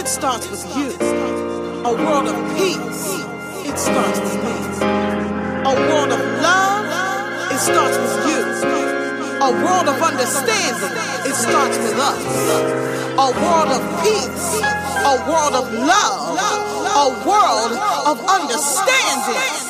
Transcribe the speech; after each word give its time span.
It 0.00 0.08
starts 0.08 0.48
with 0.48 0.64
you. 0.74 0.88
A 1.84 1.92
world 1.92 2.26
of 2.32 2.56
peace. 2.56 3.04
It 3.68 3.76
starts 3.76 4.18
with 4.18 4.36
me. 4.40 4.56
A 4.80 5.74
world 5.76 6.12
of 6.16 6.22
love. 6.40 6.88
It 7.52 7.60
starts 7.60 7.98
with 8.00 8.16
you. 8.24 8.40
A 9.44 9.50
world 9.60 9.88
of 9.92 10.00
understanding. 10.00 10.96
It 11.28 11.34
starts 11.36 11.76
with 11.76 11.98
us. 12.00 12.24
A 13.12 13.28
world 13.44 13.70
of 13.76 13.82
peace. 14.00 14.62
A 15.04 15.16
world 15.28 15.54
of 15.60 15.70
love. 15.74 16.32
A 16.96 17.08
world 17.28 17.72
of 18.08 18.24
understanding. 18.26 19.69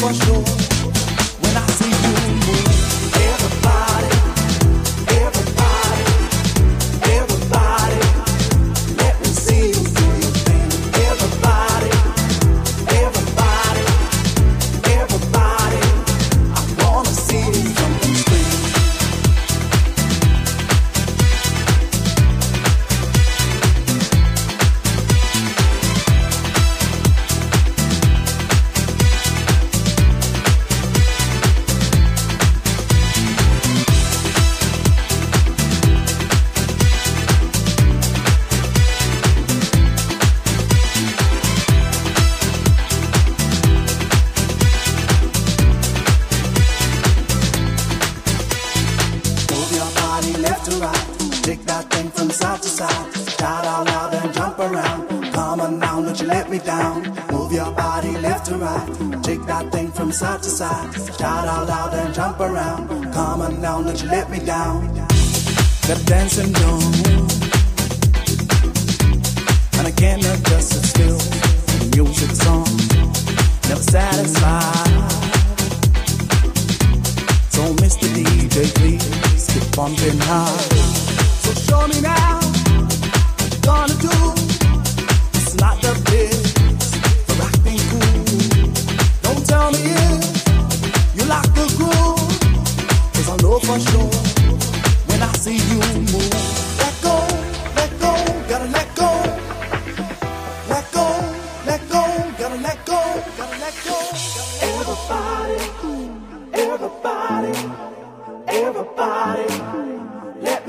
gostou 0.00 0.63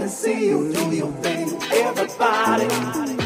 can 0.05 0.13
see 0.13 0.49
you 0.49 0.71
do 0.71 0.95
your 0.95 1.11
thing, 1.13 1.49
everybody. 1.71 3.24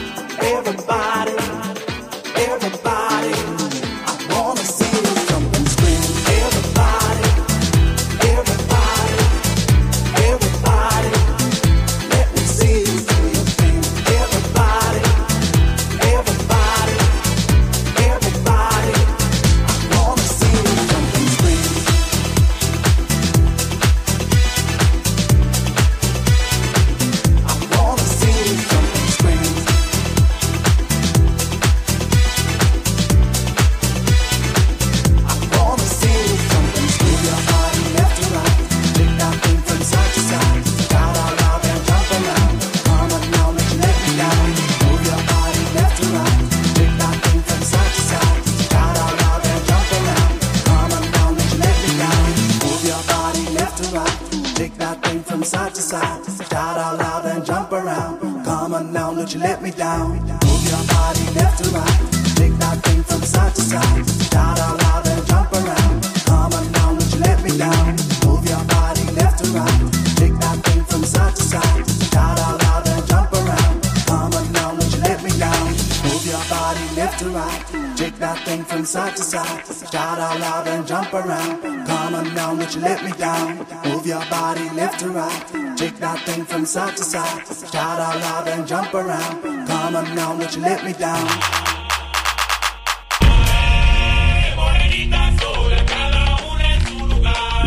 Side 86.70 86.96
to 86.96 87.04
side. 87.04 87.48
Shout 87.72 88.00
out 88.00 88.20
loud 88.22 88.48
and 88.48 88.68
jump 88.68 88.94
around. 88.94 89.42
Come 89.42 89.96
on 89.96 90.16
now, 90.16 90.38
don't 90.38 90.56
you 90.56 90.62
let 90.62 90.84
me 90.86 90.94
down. 90.94 91.28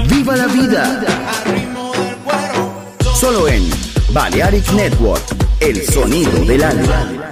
Viva 0.06 0.36
la 0.36 0.46
vida. 0.46 0.82
Solo 3.20 3.48
en 3.48 3.68
Balearic 4.12 4.70
Network, 4.72 5.24
el 5.58 5.82
sonido 5.82 6.44
del 6.44 6.62
alma. 6.62 7.31